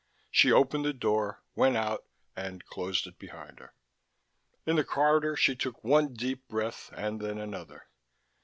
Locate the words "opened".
0.51-0.83